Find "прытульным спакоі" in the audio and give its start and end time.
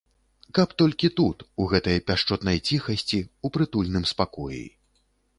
3.57-4.63